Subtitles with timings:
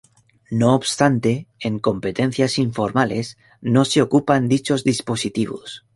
[0.49, 5.85] No obstante, en competencias informales no se ocupan dichos dispositivos.